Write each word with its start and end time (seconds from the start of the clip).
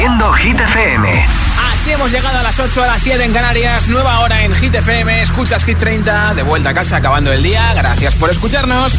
haciendo 0.00 0.32
Hit 0.32 0.58
FM. 0.58 1.26
Así 1.74 1.90
hemos 1.92 2.10
llegado 2.10 2.38
a 2.38 2.42
las 2.42 2.58
8 2.58 2.84
a 2.84 2.86
las 2.86 3.02
7 3.02 3.22
en 3.22 3.34
Canarias, 3.34 3.86
nueva 3.88 4.20
hora 4.20 4.42
en 4.44 4.54
Hit 4.54 4.74
FM, 4.74 5.20
escuchas 5.20 5.62
Hit 5.62 5.76
30, 5.76 6.32
de 6.32 6.42
vuelta 6.42 6.70
a 6.70 6.74
casa 6.74 6.96
acabando 6.96 7.30
el 7.30 7.42
día, 7.42 7.74
gracias 7.74 8.14
por 8.14 8.30
escucharnos. 8.30 8.98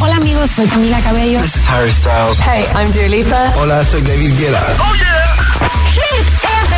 Hola 0.00 0.16
amigos, 0.16 0.50
soy 0.50 0.66
Camila 0.68 0.98
Cabello. 1.00 1.38
This 1.42 1.56
is 1.56 1.68
Harry 1.68 1.92
Styles. 1.92 2.38
Hey, 2.40 2.64
I'm 2.74 2.90
Dua 2.92 3.08
Lipa. 3.08 3.52
Hola, 3.56 3.84
soy 3.84 4.00
David 4.00 4.32
Guetta. 4.38 4.62
Oh 4.78 4.94
yeah. 4.94 5.34
Hit 5.92 6.26
FM. 6.26 6.76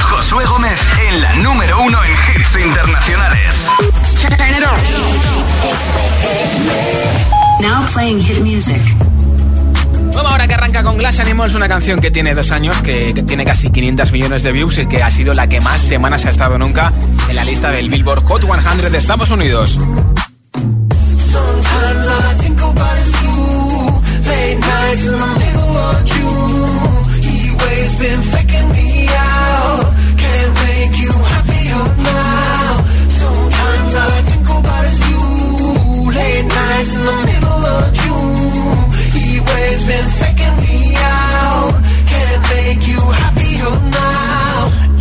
Josué 0.00 0.44
Gómez 0.44 0.78
en 1.08 1.20
la 1.22 1.34
número 1.36 1.82
uno 1.82 1.98
en 2.04 2.12
hits 2.12 2.54
internacionales. 2.54 3.56
Turn 4.20 4.32
it 4.32 4.62
on. 4.62 4.78
Now 7.60 7.84
playing 7.92 8.20
hit 8.20 8.42
music. 8.42 8.80
Vamos 10.14 10.32
ahora 10.32 10.48
que 10.48 10.54
arranca 10.54 10.82
con 10.82 10.98
Glass 10.98 11.20
Animals, 11.20 11.54
una 11.54 11.68
canción 11.68 12.00
que 12.00 12.10
tiene 12.10 12.34
dos 12.34 12.50
años, 12.50 12.80
que, 12.82 13.12
tiene 13.26 13.44
casi 13.44 13.70
500 13.70 14.12
millones 14.12 14.42
de 14.42 14.52
views 14.52 14.78
y 14.78 14.86
que 14.86 15.02
ha 15.02 15.10
sido 15.10 15.34
la 15.34 15.46
que 15.46 15.60
más 15.60 15.80
semanas 15.80 16.26
ha 16.26 16.30
estado 16.30 16.58
nunca 16.58 16.92
en 17.28 17.36
la 17.36 17.44
lista 17.44 17.70
del 17.70 17.88
Billboard 17.88 18.24
Hot 18.24 18.42
100 18.42 18.92
de 18.92 18.98
Estados 18.98 19.30
Unidos. 19.30 19.78
Waves 39.52 39.86
been 39.86 40.08
faking 40.20 40.56
me 40.64 40.94
out. 40.96 41.74
Can't 42.10 42.42
make 42.54 42.82
you 42.92 43.00
happier 43.22 43.70
oh, 43.72 43.90
now. 44.02 44.56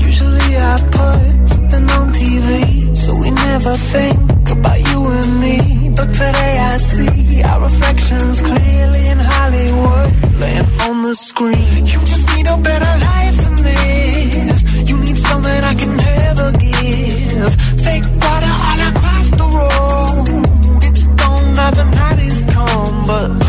Usually 0.08 0.52
I 0.72 0.76
put 0.98 1.48
something 1.54 1.86
on 1.98 2.06
TV, 2.20 2.98
so 2.98 3.12
we 3.24 3.30
never 3.32 3.74
think 3.94 4.50
about 4.56 4.80
you 4.90 5.00
and 5.18 5.32
me. 5.44 5.58
But 5.96 6.10
today 6.22 6.56
I 6.72 6.78
see 6.78 7.44
our 7.44 7.62
reflections 7.64 8.42
clearly 8.42 9.04
in 9.14 9.20
Hollywood, 9.20 10.12
laying 10.42 10.70
on 10.88 11.02
the 11.02 11.16
screen. 11.16 11.86
You 11.94 12.00
just 12.12 12.26
need 12.36 12.48
a 12.48 12.58
better 12.58 12.94
life 13.10 13.38
than 13.44 13.56
this. 13.70 14.90
You 14.90 14.98
need 15.06 15.18
something 15.18 15.62
I 15.72 15.76
can 15.82 15.94
never 15.98 16.48
give. 16.66 17.54
Fake 17.86 18.08
water 18.24 18.54
all 18.68 18.82
across 18.92 19.28
the 19.42 19.48
road. 19.60 20.84
It's 20.88 21.04
gone 21.22 21.54
now 21.54 21.72
the 21.72 21.86
night 22.00 22.20
is 22.20 22.44
come, 22.56 22.98
but 23.08 23.49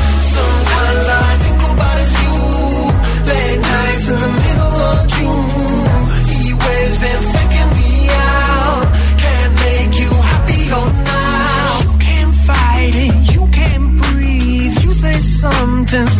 sentence 15.91 16.20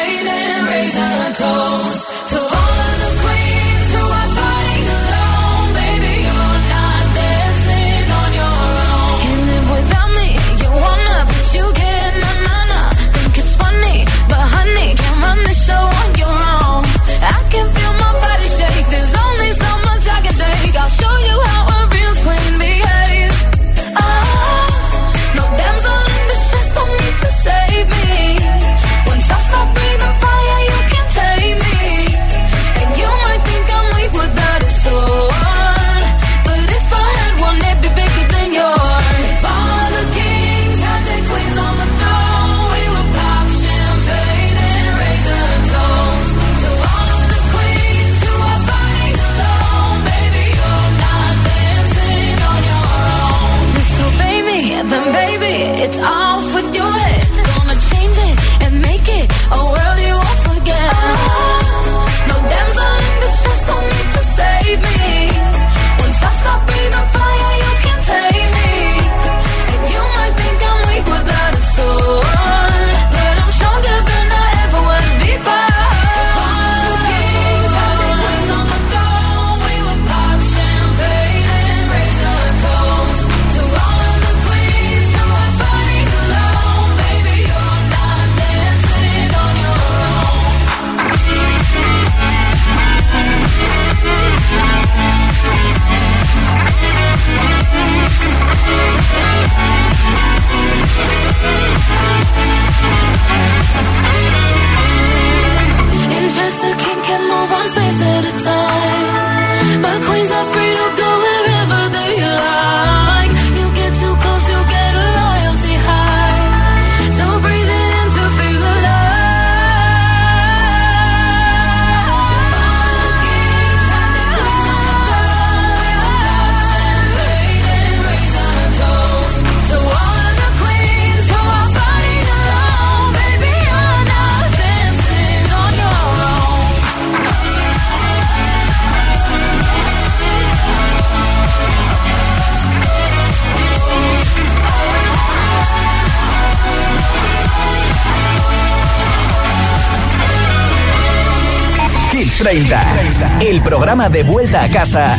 30, 152.51 153.39
el 153.39 153.61
programa 153.61 154.09
de 154.09 154.23
vuelta 154.23 154.63
a 154.63 154.67
casa 154.67 155.15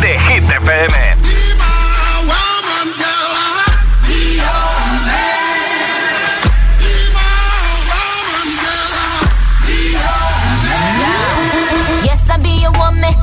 de 0.00 0.20
Hit 0.20 0.44
FM. 0.44 1.16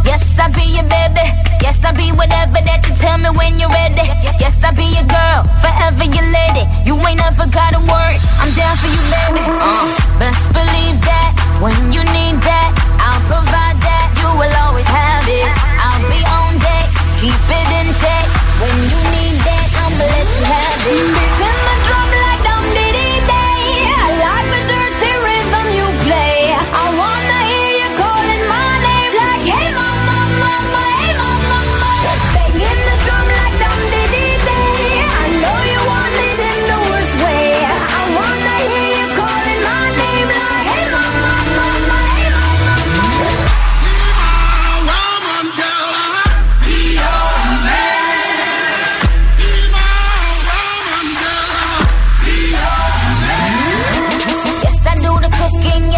Yes, 0.04 0.21
I 0.38 0.50
be 0.50 0.63
your 0.75 0.83
baby. 0.83 1.21
Yes, 1.62 1.77
I 1.86 1.94
be 1.94 2.12
whatever 2.12 2.60
that 2.60 2.83
you 2.83 2.95
tell 2.98 3.18
me 3.18 3.30
when 3.38 3.60
you're 3.60 3.69
ready. 3.69 4.04
Yes, 4.39 4.54
I 4.62 4.71
be 4.75 4.83
your 4.83 5.07
girl, 5.07 5.48
forever 5.63 6.04
your 6.04 6.27
lady. 6.27 6.68
You 6.83 7.00
ain't 7.00 7.18
never 7.18 7.48
gotta 7.48 7.80
worry. 7.80 8.18
I'm 8.44 8.51
down 8.51 8.75
for 8.75 8.92
you, 8.92 9.04
baby. 9.07 9.39
Uh, 9.48 9.88
best 10.19 10.44
believe 10.51 11.00
that 11.07 11.31
when 11.63 11.94
you 11.94 12.04
need 12.12 12.42
that, 12.44 12.63
I'll 12.68 12.73
provide 13.28 13.78
that. 13.81 14.08
You 14.20 14.30
will 14.40 14.56
always 14.64 14.88
have 14.88 15.25
it. 15.28 15.50
I'll 15.80 16.04
be 16.10 16.22
on 16.28 16.60
deck, 16.60 16.88
keep 17.20 17.36
it 17.36 17.70
in 17.80 17.88
check. 18.02 18.25
When 18.60 18.75
you 18.92 19.00
need 19.12 19.38
that, 19.48 19.68
I'ma 19.84 20.06
let 20.08 20.28
you 20.28 20.44
have 20.48 21.40
it. 21.40 21.43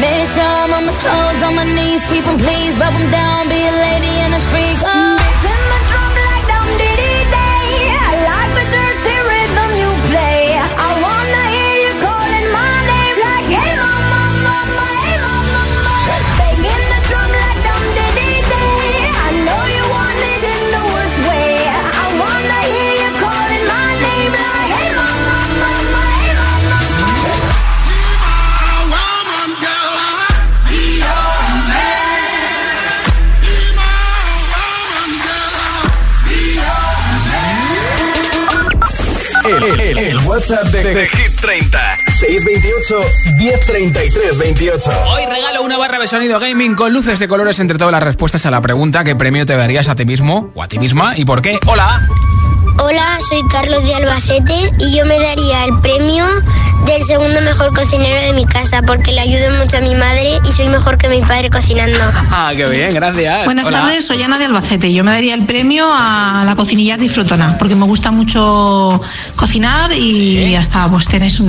Make 0.00 0.26
sure 0.32 0.42
I'm 0.62 0.72
on 0.72 0.86
my 0.86 0.94
toes, 1.02 1.42
on 1.42 1.54
my 1.56 1.64
knees, 1.64 2.02
keep 2.10 2.24
'em 2.26 2.38
please, 2.38 2.74
rub 2.78 2.94
'em 2.94 3.10
down, 3.10 3.48
be 3.48 3.60
a 3.72 3.74
lady 3.86 4.14
and 4.24 4.34
a 4.34 4.40
freak. 4.50 4.57
WhatsApp 40.48 40.72
de, 40.72 40.94
de 40.94 41.08
Hit 41.08 41.40
30. 41.40 41.78
628 42.20 43.00
1033 43.36 44.38
28. 44.38 44.90
Hoy 45.14 45.26
regalo 45.26 45.62
una 45.62 45.76
barra 45.76 45.98
de 45.98 46.06
sonido 46.06 46.40
gaming 46.40 46.74
con 46.74 46.92
luces 46.92 47.18
de 47.18 47.28
colores 47.28 47.58
entre 47.58 47.76
todas 47.76 47.92
las 47.92 48.02
respuestas 48.02 48.46
a 48.46 48.50
la 48.50 48.62
pregunta 48.62 49.04
¿qué 49.04 49.14
premio 49.14 49.44
te 49.44 49.56
darías 49.56 49.88
a 49.88 49.94
ti 49.94 50.06
mismo 50.06 50.50
o 50.54 50.62
a 50.62 50.68
ti 50.68 50.78
misma 50.78 51.18
y 51.18 51.26
por 51.26 51.42
qué? 51.42 51.58
Hola. 51.66 52.08
Hola, 52.80 53.18
soy 53.28 53.42
Carlos 53.50 53.84
de 53.84 53.94
Albacete 53.94 54.70
y 54.78 54.96
yo 54.96 55.04
me 55.04 55.18
daría 55.18 55.64
el 55.64 55.78
premio 55.80 56.24
del 56.86 57.02
segundo 57.02 57.40
mejor 57.42 57.74
cocinero 57.74 58.20
de 58.20 58.32
mi 58.34 58.44
casa 58.46 58.82
porque 58.82 59.12
le 59.12 59.20
ayudo 59.20 59.50
mucho 59.58 59.76
a 59.78 59.80
mi 59.80 59.94
madre 59.94 60.38
y 60.48 60.52
soy 60.52 60.68
mejor 60.68 60.96
que 60.96 61.08
mi 61.08 61.20
padre 61.20 61.50
cocinando. 61.50 61.98
Ah, 62.30 62.52
qué 62.56 62.66
bien, 62.66 62.94
gracias. 62.94 63.44
Buenas 63.46 63.66
Hola. 63.66 63.80
tardes, 63.80 64.06
soy 64.06 64.22
Ana 64.22 64.38
de 64.38 64.44
Albacete. 64.44 64.92
Yo 64.92 65.02
me 65.02 65.10
daría 65.10 65.34
el 65.34 65.44
premio 65.44 65.88
a 65.90 66.44
la 66.46 66.54
cocinilla 66.54 66.96
disfrutona, 66.96 67.58
porque 67.58 67.74
me 67.74 67.84
gusta 67.84 68.10
mucho 68.12 69.00
cocinar 69.34 69.92
y 69.92 70.54
hasta 70.54 70.88
pues 70.88 71.06
tenés 71.06 71.40
un, 71.40 71.48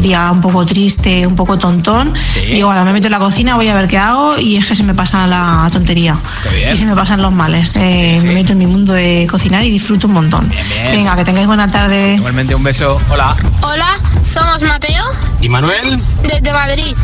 día 0.00 0.30
un 0.30 0.40
poco 0.42 0.66
triste, 0.66 1.26
un 1.26 1.34
poco 1.34 1.56
tontón. 1.56 2.12
Sí. 2.24 2.40
Digo, 2.40 2.68
ahora 2.68 2.84
me 2.84 2.92
meto 2.92 3.06
en 3.08 3.12
la 3.12 3.18
cocina, 3.18 3.56
voy 3.56 3.68
a 3.68 3.74
ver 3.74 3.88
qué 3.88 3.96
hago 3.96 4.38
y 4.38 4.56
es 4.56 4.66
que 4.66 4.74
se 4.74 4.82
me 4.82 4.92
pasa 4.94 5.26
la 5.26 5.68
tontería. 5.72 6.18
Qué 6.42 6.56
bien. 6.56 6.72
Y 6.74 6.76
se 6.76 6.84
me 6.84 6.94
pasan 6.94 7.22
los 7.22 7.32
males. 7.32 7.72
Eh, 7.76 8.00
Sí. 8.20 8.26
Me 8.26 8.34
meto 8.34 8.52
en 8.52 8.58
mi 8.58 8.66
mundo 8.66 8.92
de 8.92 9.26
cocinar 9.30 9.64
y 9.64 9.70
disfruto 9.70 10.06
un 10.06 10.12
montón. 10.14 10.41
Bien, 10.48 10.68
bien. 10.68 10.90
Venga, 10.92 11.16
que 11.16 11.24
tengáis 11.24 11.46
buena 11.46 11.70
tarde. 11.70 12.14
Igualmente 12.14 12.54
un 12.54 12.62
beso. 12.62 13.00
Hola. 13.10 13.34
Hola, 13.62 13.94
somos 14.22 14.62
Mateo 14.62 15.04
y 15.40 15.48
Manuel. 15.48 16.02
desde 16.22 16.52
Madrid. 16.52 16.96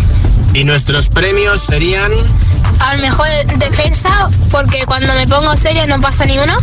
Y 0.59 0.65
nuestros 0.65 1.09
premios 1.09 1.61
serían. 1.61 2.11
Al 2.81 3.01
mejor 3.01 3.29
defensa, 3.59 4.29
porque 4.51 4.85
cuando 4.87 5.15
me 5.15 5.25
pongo 5.29 5.55
seria 5.55 5.87
no 5.87 6.01
pasa 6.01 6.27
ni 6.27 6.37
uno. 6.37 6.57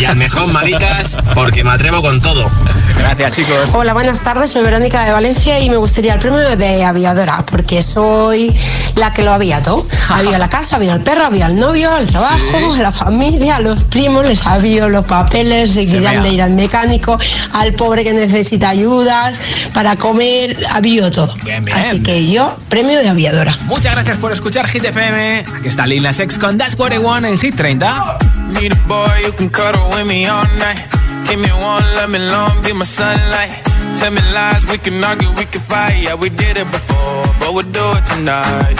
Y 0.00 0.04
al 0.04 0.16
mejor 0.16 0.48
maricas, 0.48 1.16
porque 1.32 1.62
me 1.62 1.70
atrevo 1.70 2.02
con 2.02 2.20
todo. 2.20 2.50
Gracias, 2.98 3.34
chicos. 3.34 3.72
Hola, 3.72 3.92
buenas 3.92 4.22
tardes. 4.22 4.50
Soy 4.50 4.64
Verónica 4.64 5.04
de 5.04 5.12
Valencia 5.12 5.60
y 5.60 5.70
me 5.70 5.76
gustaría 5.76 6.14
el 6.14 6.18
premio 6.18 6.56
de 6.56 6.84
aviadora 6.84 7.46
porque 7.46 7.84
soy 7.84 8.52
la 8.96 9.12
que 9.12 9.22
lo 9.22 9.32
había 9.32 9.62
todo. 9.62 9.86
Había 10.08 10.38
la 10.38 10.48
casa, 10.48 10.76
había 10.76 10.94
el 10.94 11.02
perro, 11.02 11.26
había 11.26 11.46
el 11.46 11.56
novio, 11.56 11.96
el 11.98 12.08
trabajo, 12.08 12.76
la 12.78 12.90
familia, 12.90 13.60
los 13.60 13.84
primos, 13.84 14.24
les 14.24 14.44
había 14.44 14.88
los 14.88 15.04
papeles, 15.04 15.72
se 15.72 15.84
de 15.86 16.28
ir 16.30 16.42
al 16.42 16.52
mecánico, 16.52 17.18
al 17.52 17.74
pobre 17.74 18.02
que 18.02 18.12
necesita 18.12 18.70
ayudas, 18.70 19.38
para 19.72 19.96
comer, 19.96 20.56
había 20.70 21.10
todo. 21.10 21.32
Bien, 21.44 21.64
bien. 21.64 21.76
Así 21.76 22.02
que 22.02 22.28
yo, 22.28 22.56
premio 22.68 22.98
de 22.98 23.08
aviadora. 23.08 23.35
Muchas 23.66 23.92
gracias 23.92 24.16
por 24.16 24.32
escuchar 24.32 24.66
Hit 24.66 24.82
FM. 24.82 25.44
Aquí 25.58 25.68
está 25.68 25.86
Lil 25.86 26.02
Nas 26.02 26.18
X 26.18 26.38
con 26.38 26.56
That's 26.56 26.74
What 26.78 26.92
I 26.94 26.98
Want 26.98 27.26
en 27.26 27.38
Hit 27.38 27.54
30. 27.54 28.18
Need 28.48 28.72
a 28.72 28.88
boy 28.88 29.10
you 29.24 29.32
can 29.32 29.50
cuddle 29.50 29.86
with 29.90 30.06
me 30.06 30.26
all 30.26 30.48
night. 30.58 30.80
Give 31.28 31.36
me 31.36 31.52
one, 31.52 31.84
let 31.96 32.08
me 32.08 32.18
long, 32.18 32.62
be 32.62 32.72
my 32.72 32.86
sunlight. 32.86 33.62
Tell 34.00 34.10
me 34.10 34.22
lies, 34.32 34.64
we 34.70 34.78
can 34.78 35.04
argue, 35.04 35.28
we 35.36 35.44
can 35.44 35.60
fight. 35.60 36.02
Yeah, 36.02 36.14
we 36.14 36.30
did 36.30 36.56
it 36.56 36.70
before, 36.70 37.24
but 37.38 37.52
we'll 37.52 37.70
do 37.70 37.84
it 37.98 38.04
tonight. 38.06 38.76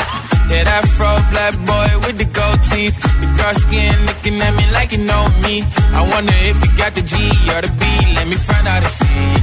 Yeah, 0.48 0.64
that 0.64 0.88
fro 0.96 1.12
black 1.30 1.52
boy 1.66 2.06
with 2.06 2.16
the 2.16 2.24
gold 2.24 2.62
teeth. 2.70 2.96
Your 3.20 3.36
dark 3.36 3.56
skin 3.58 3.92
looking 4.06 4.40
at 4.40 4.54
me 4.56 4.64
like 4.72 4.92
you 4.92 5.04
know 5.04 5.28
me. 5.44 5.64
I 5.92 6.00
wonder 6.00 6.32
if 6.48 6.56
you 6.64 6.70
got 6.78 6.94
the 6.94 7.02
G 7.02 7.16
or 7.52 7.60
the 7.60 7.68
B. 7.76 7.84
Let 8.14 8.24
let 8.24 8.28
me 8.28 8.36
find 8.36 8.66
out 8.66 8.82
and 8.82 8.90
see 8.90 9.35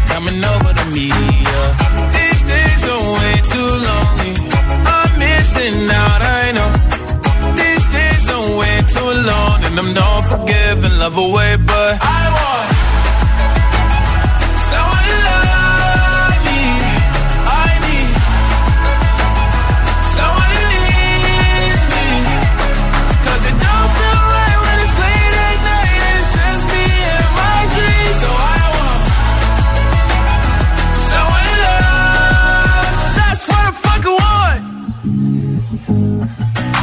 I'm 10.35 10.81
not 10.81 10.91
love 10.93 11.17
away, 11.17 11.57
but 11.57 11.97
I 12.01 12.21
want 12.37 12.69
someone 14.69 15.05
to 15.09 15.17
love 15.29 16.37
me. 16.47 16.61
I 17.45 17.69
need 17.85 18.09
someone 20.17 20.51
who 20.55 20.63
needs 20.73 21.83
me. 21.93 22.05
'Cause 23.23 23.43
it 23.49 23.57
don't 23.65 23.89
feel 23.97 24.21
right 24.33 24.57
when 24.63 24.75
it's 24.83 24.95
late 25.03 25.35
at 25.47 25.57
night 25.69 26.01
and 26.07 26.15
it's 26.19 26.31
just 26.37 26.63
me 26.73 26.85
and 27.13 27.29
my 27.41 27.59
dreams. 27.73 28.17
So 28.23 28.29
I 28.33 28.61
want 28.77 29.01
someone 31.11 31.45
to 31.49 31.55
love. 31.67 32.93
That's 33.19 33.43
what 33.49 33.63
I 33.69 33.71
fucking 33.85 34.17
want. 34.23 34.61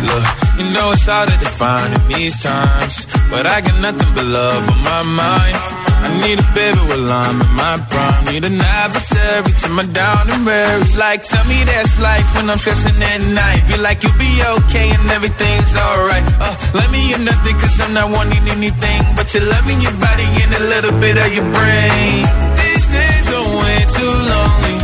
Look, 0.07 0.25
you 0.59 0.67
know 0.75 0.87
it's 0.95 1.07
hard 1.07 1.29
to 1.31 1.37
define 1.45 1.91
in 1.99 2.03
these 2.15 2.37
times, 2.43 2.95
but 3.31 3.47
I 3.47 3.61
got 3.63 3.79
nothing 3.81 4.11
but 4.15 4.27
love 4.27 4.63
on 4.69 4.81
my 4.83 5.03
mind. 5.03 5.57
I 6.01 6.09
need 6.25 6.41
a 6.41 6.49
baby 6.57 6.81
while 6.89 7.13
I'm 7.13 7.37
in 7.39 7.53
my 7.55 7.77
prime. 7.93 8.25
Need 8.33 8.45
an 8.49 8.59
adversary 8.59 9.53
to 9.63 9.69
my 9.71 9.85
down 9.85 10.33
and 10.33 10.43
weary. 10.45 10.83
Like, 10.97 11.23
tell 11.23 11.45
me 11.45 11.63
that's 11.65 11.95
life 12.01 12.27
when 12.35 12.49
I'm 12.51 12.59
stressing 12.59 12.97
at 12.97 13.21
night. 13.29 13.69
Be 13.69 13.77
like, 13.79 14.03
you'll 14.03 14.17
be 14.17 14.33
okay 14.59 14.89
and 14.91 15.07
everything's 15.13 15.73
alright. 15.77 16.25
Uh, 16.41 16.57
let 16.75 16.89
me 16.91 17.13
in 17.15 17.25
nothing 17.25 17.57
cause 17.61 17.77
I'm 17.85 17.93
not 17.93 18.09
wanting 18.11 18.45
anything. 18.49 19.01
But 19.15 19.33
you're 19.37 19.45
loving 19.45 19.81
your 19.85 19.95
body 20.01 20.27
and 20.41 20.51
a 20.57 20.63
little 20.73 20.97
bit 20.99 21.21
of 21.21 21.29
your 21.37 21.47
brain. 21.53 22.25
These 22.59 22.87
days 22.89 23.25
are 23.37 23.49
way 23.61 23.79
too 23.93 24.13
lonely. 24.33 24.77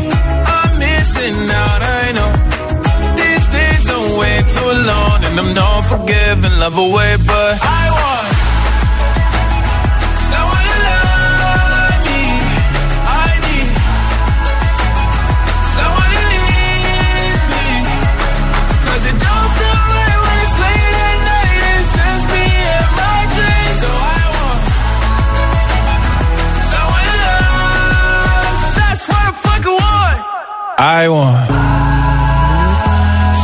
I'm 0.45 0.73
missing 0.77 1.49
out, 1.49 1.81
I 1.81 2.05
know. 2.13 2.31
These 3.17 3.47
days 3.57 3.85
are 3.89 4.07
way 4.21 4.37
too 4.45 4.73
long. 4.85 5.17
And 5.33 5.35
I'm 5.41 5.53
not 5.57 5.81
forgiving, 5.89 6.55
love 6.61 6.77
away, 6.77 7.17
but 7.25 7.53
I 7.65 7.83
want 7.89 8.16
I 30.79 31.09
want 31.09 31.49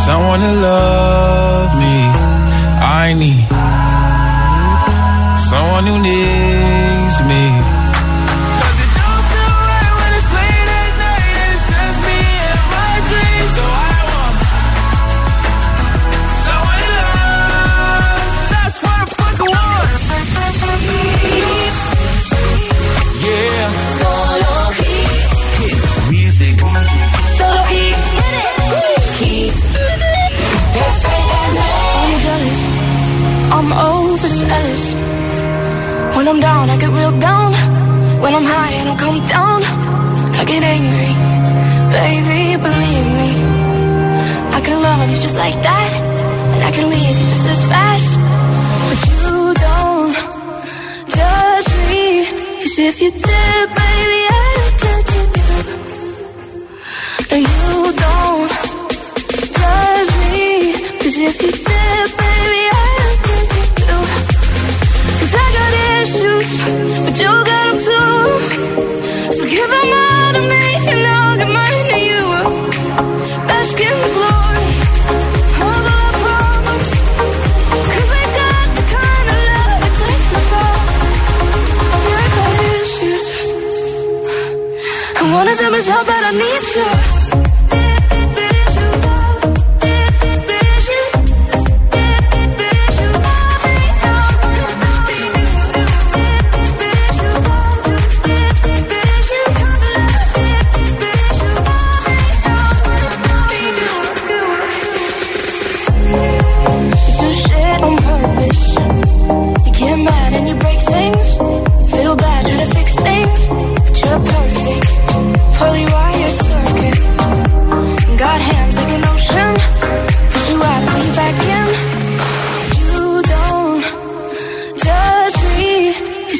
someone 0.04 0.40
to 0.40 0.52
love 0.52 1.74
me. 1.78 1.96
I 2.84 3.14
need 3.16 3.48
someone 5.48 5.86
who 5.86 6.02
needs 6.02 6.91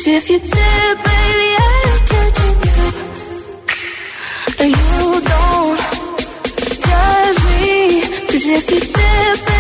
Cause 0.05 0.15
if 0.15 0.31
you 0.31 0.39
did, 0.41 0.51
baby, 0.51 1.49
I'd 1.63 2.03
judge 2.11 2.39
you 2.43 2.53
too. 2.67 2.91
You 4.67 5.21
don't 5.31 5.79
judge 6.89 7.39
me. 7.47 8.03
Cause 8.27 8.47
if 8.49 8.67
you 8.73 8.81
did, 8.81 9.52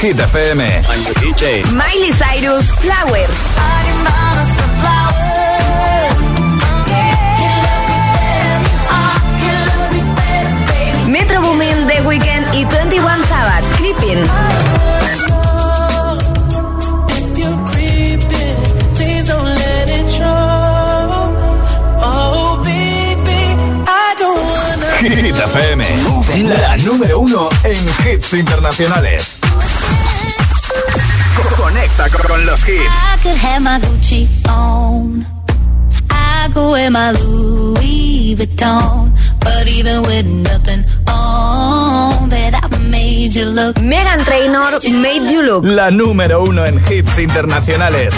Hit 0.00 0.16
FM. 0.16 0.58
Miley 1.74 2.12
Cyrus, 2.12 2.70
Flowers. 2.70 3.36
Metro 11.08 11.40
Boomin, 11.40 11.88
The 11.88 12.00
Weeknd 12.02 12.54
y 12.54 12.64
21 12.64 13.24
Sabbath, 13.26 13.64
Creeping. 13.76 14.24
Hit 25.00 25.36
FM, 25.36 25.84
la 26.60 26.76
número 26.78 27.18
uno 27.18 27.48
en 27.64 27.78
hits 28.06 28.34
internacionales. 28.34 29.37
Con 32.06 32.46
los 32.46 32.62
hits. 32.62 32.84
I 33.10 33.18
could 33.22 33.36
have 33.36 33.60
my 33.60 33.80
Gucci 33.80 34.28
on. 34.48 35.26
I 36.08 36.48
could 36.54 36.70
wear 36.70 36.90
my 36.90 37.10
Louis 37.10 38.36
Vuitton. 38.36 39.12
But 39.40 39.68
even 39.68 40.02
with 40.02 40.24
nothing 40.26 40.84
on, 41.08 42.28
bet 42.28 42.54
I 42.54 42.68
made 42.88 43.34
you 43.34 43.46
look. 43.46 43.80
Megan 43.80 44.24
Trainor, 44.24 44.78
Made 45.02 45.28
You 45.32 45.42
Look. 45.42 45.64
La 45.64 45.90
número 45.90 46.44
uno 46.44 46.64
en 46.64 46.78
hits 46.88 47.18
internacionales. 47.18 48.14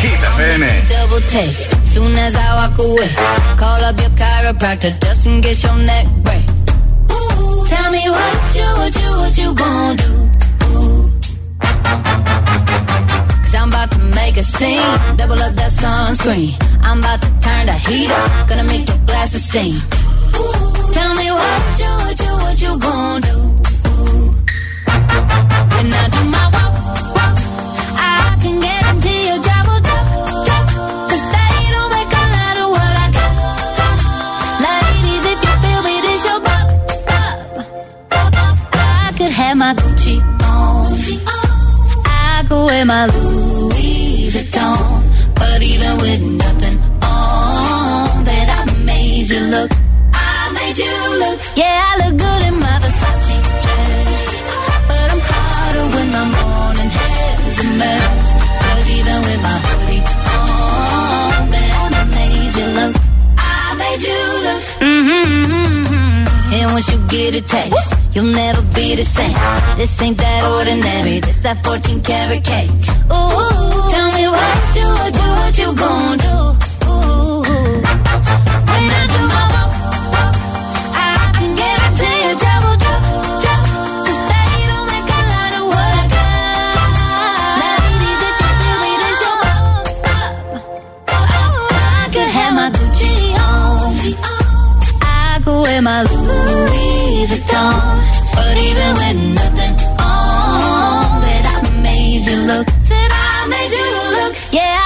Hit 0.00 0.20
FM. 0.36 0.64
Double 0.88 1.20
take. 1.28 1.68
Soon 1.92 2.16
as 2.16 2.36
I 2.36 2.54
walk 2.54 2.78
away, 2.78 3.08
call 3.56 3.82
up 3.84 3.98
your 3.98 4.10
chiropractor 4.10 4.96
just 5.00 5.26
in 5.26 5.40
case 5.42 5.64
your 5.64 5.74
neck 5.74 6.06
break. 6.22 6.44
Ooh, 7.10 7.66
tell 7.66 7.90
me 7.90 8.08
what 8.10 8.54
you, 8.54 8.66
what 8.78 8.94
you, 8.94 9.10
what 9.10 9.38
you 9.38 9.54
gonna 9.54 9.96
do? 9.96 10.24
Cause 11.84 12.23
I'm 13.64 13.70
about 13.70 13.90
to 13.92 13.98
make 13.98 14.36
a 14.36 14.42
scene, 14.42 15.16
double 15.16 15.40
up 15.40 15.54
that 15.54 15.72
sunscreen. 15.72 16.52
I'm 16.82 16.98
about 16.98 17.22
to 17.22 17.28
turn 17.40 17.64
the 17.64 17.72
heat 17.72 18.10
up, 18.10 18.46
gonna 18.46 18.64
make 18.64 18.86
your 18.86 18.98
glasses 19.06 19.46
steam. 19.46 19.76
Ooh, 20.36 20.92
tell 20.92 21.14
me 21.14 21.30
what 21.32 21.80
you, 21.80 21.92
what 22.04 22.20
you, 22.20 22.32
what 22.44 22.60
you 22.60 22.78
gonna 22.78 23.20
do? 23.24 23.36
When 25.72 25.86
I 25.96 26.04
do 26.12 26.20
my 26.28 26.44
walk, 26.52 26.74
walk, 27.16 27.36
I 27.96 28.36
can 28.42 28.60
your 29.32 29.40
don't 31.72 31.90
make 31.96 32.12
a 32.20 32.24
lot 32.36 32.56
of 32.64 32.68
what 32.76 32.94
I 33.04 33.08
got. 33.16 33.32
Ladies, 34.68 35.24
if 35.32 35.38
you 35.40 35.54
feel 35.64 35.80
me, 35.88 35.94
your. 36.28 36.40
I 38.76 39.12
could 39.16 39.32
have 39.32 39.56
my 39.56 39.72
Gucci 39.72 40.16
on. 40.44 40.92
I 42.04 42.44
could 42.46 42.64
wear 42.66 42.84
my 42.84 43.06
Louis 43.06 43.53
even 45.74 45.96
with 45.98 46.22
nothing 46.22 46.78
on, 47.02 48.24
bet 48.24 48.48
I 48.58 48.62
made 48.84 49.28
you 49.28 49.40
look. 49.40 49.70
I 50.12 50.52
made 50.52 50.78
you 50.78 50.94
look. 51.22 51.38
Yeah, 51.56 51.90
I 51.90 51.92
look 52.02 52.14
good 52.24 52.42
in 52.48 52.54
my 52.64 52.74
Versace 52.82 53.38
dress. 53.64 54.26
But 54.88 55.06
I'm 55.14 55.22
hotter 55.30 55.86
when 55.94 56.08
my 56.16 56.24
morning 56.36 56.90
hair's 56.98 57.58
a 57.58 57.66
mess. 57.80 58.26
Cause 58.62 58.88
even 58.98 59.18
with 59.26 59.40
my 59.48 59.56
hoodie 59.66 60.02
on, 60.38 61.50
bet 61.50 61.70
I 62.00 62.04
made 62.18 62.54
you 62.58 62.66
look. 62.78 62.94
I 63.38 63.74
made 63.82 64.02
you 64.08 64.20
look. 64.46 64.62
Mm-hmm. 64.90 66.54
And 66.54 66.72
once 66.72 66.88
you 66.92 66.98
get 67.08 67.34
a 67.34 67.40
taste, 67.40 67.93
you'll 68.14 68.32
never 68.32 68.62
be 68.74 68.94
the 68.94 69.04
same. 69.04 69.34
This 69.76 70.00
ain't 70.02 70.18
that 70.18 70.44
ordinary. 70.56 71.20
This 71.20 71.36
that 71.38 71.62
14 71.64 72.00
karat 72.02 72.44
cake. 72.44 72.70
Ooh, 73.10 73.90
tell 73.92 74.08
me 74.16 74.24
what 74.34 74.76
you, 74.76 74.86
what 75.00 75.12
you, 75.18 75.28
what 75.40 75.58
you 75.58 75.68
gonna 75.74 76.16
do? 76.28 76.36
Ooh, 76.88 77.42
when 78.70 78.84
I 78.98 79.02
my 79.32 79.42
walk, 79.52 79.70
I 80.94 81.06
can 81.38 81.50
drop, 81.58 81.82
drop. 83.42 83.62
'Cause 84.04 84.20
they 84.30 84.52
don't 84.70 84.86
make 84.92 85.10
a 85.18 85.22
lot 85.32 85.52
of 85.58 85.64
what 85.72 85.92
I 86.00 86.04
got. 86.14 86.78
Bop, 87.60 87.80
bop. 90.04 90.24
Oh, 91.08 91.68
I 91.70 92.08
could 92.14 92.30
have 92.38 92.52
my 92.58 92.68
Gucci 92.76 93.12
on. 93.44 93.92
I 95.02 95.40
could 95.44 95.58
wear 95.62 95.80
my 95.82 95.98
Louis 96.02 96.93
Vuitton. 97.26 97.74
But 98.34 98.56
even 98.58 98.90
with 99.00 99.18
nothing 99.40 99.74
on, 99.98 101.20
bet 101.22 101.46
I 101.46 101.80
made 101.82 102.24
you 102.26 102.36
look. 102.50 102.66
Said 102.80 103.10
I 103.10 103.46
made 103.48 103.72
you 103.72 103.88
look. 104.16 104.32
Yeah, 104.52 104.83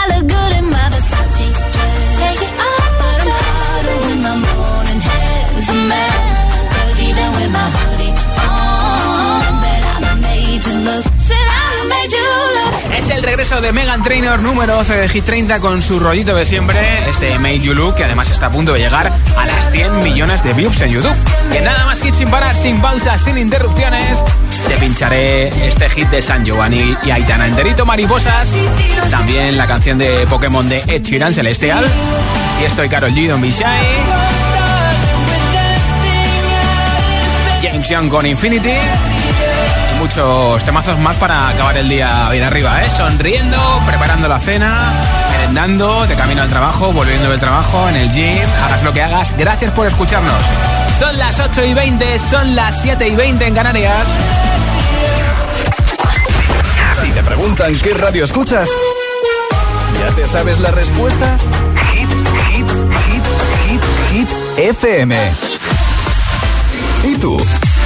regreso 13.28 13.60
de 13.60 13.74
Megan 13.74 14.02
Trainor 14.02 14.38
número 14.38 14.74
12 14.76 14.96
de 14.96 15.08
Hit 15.10 15.22
30 15.22 15.60
con 15.60 15.82
su 15.82 16.00
rollito 16.00 16.34
de 16.34 16.46
siempre, 16.46 16.78
este 17.10 17.38
Made 17.38 17.60
You 17.60 17.74
Look, 17.74 17.96
que 17.96 18.04
además 18.04 18.30
está 18.30 18.46
a 18.46 18.50
punto 18.50 18.72
de 18.72 18.80
llegar 18.80 19.12
a 19.36 19.46
las 19.46 19.70
100 19.70 19.98
millones 20.02 20.42
de 20.42 20.54
views 20.54 20.80
en 20.80 20.92
YouTube. 20.92 21.14
Que 21.52 21.60
nada 21.60 21.84
más 21.84 22.00
hit 22.00 22.14
sin 22.14 22.30
parar, 22.30 22.56
sin 22.56 22.80
pausas, 22.80 23.22
sin 23.22 23.36
interrupciones. 23.36 24.24
Te 24.66 24.76
pincharé 24.78 25.48
este 25.68 25.90
hit 25.90 26.08
de 26.08 26.22
San 26.22 26.42
Giovanni 26.42 26.96
y 27.04 27.10
Aitana 27.10 27.46
enterito, 27.46 27.84
Mariposas. 27.84 28.50
También 29.10 29.58
la 29.58 29.66
canción 29.66 29.98
de 29.98 30.26
Pokémon 30.30 30.66
de 30.66 30.78
Ed 30.86 31.02
Sheeran, 31.02 31.34
Celestial. 31.34 31.84
Y 32.62 32.64
estoy 32.64 32.88
Carol 32.88 33.12
G, 33.12 33.28
Don 33.28 33.42
Be 33.42 33.50
Shy. 33.50 33.64
James 37.60 37.88
Young 37.90 38.08
con 38.08 38.24
Infinity 38.24 38.72
muchos 39.98 40.64
temazos 40.64 40.98
más 40.98 41.16
para 41.16 41.48
acabar 41.48 41.76
el 41.76 41.88
día 41.88 42.28
bien 42.30 42.44
arriba, 42.44 42.82
¿eh? 42.84 42.90
Sonriendo, 42.90 43.58
preparando 43.86 44.28
la 44.28 44.38
cena, 44.38 44.92
merendando, 45.32 46.06
de 46.06 46.14
camino 46.14 46.42
al 46.42 46.48
trabajo, 46.48 46.92
volviendo 46.92 47.30
del 47.30 47.40
trabajo, 47.40 47.88
en 47.88 47.96
el 47.96 48.10
gym, 48.12 48.48
hagas 48.64 48.82
lo 48.82 48.92
que 48.92 49.02
hagas. 49.02 49.34
Gracias 49.36 49.72
por 49.72 49.86
escucharnos. 49.86 50.40
Son 50.98 51.16
las 51.18 51.40
8 51.40 51.64
y 51.64 51.74
20, 51.74 52.18
son 52.18 52.54
las 52.54 52.80
7 52.80 53.08
y 53.08 53.16
20 53.16 53.46
en 53.46 53.54
Canarias. 53.54 54.08
Si 57.00 57.10
te 57.10 57.22
preguntan 57.22 57.76
qué 57.78 57.94
radio 57.94 58.24
escuchas, 58.24 58.68
¿ya 59.98 60.14
te 60.14 60.26
sabes 60.26 60.60
la 60.60 60.70
respuesta? 60.70 61.36
Hit, 61.92 62.08
hit, 62.50 62.70
hit, 63.06 63.22
hit, 63.66 63.82
hit, 64.10 64.28
FM. 64.56 65.32
¿Y 67.04 67.16
tú? 67.16 67.40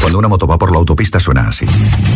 Cuando 0.00 0.18
una 0.18 0.28
moto 0.28 0.46
va 0.46 0.58
por 0.58 0.72
la 0.72 0.78
autopista 0.78 1.20
suena 1.20 1.48
así. 1.48 1.66